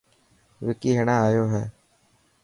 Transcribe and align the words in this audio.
وڪي 0.65 0.89
هيڻان 0.97 1.19
آيو 1.27 1.45
هي. 1.53 1.63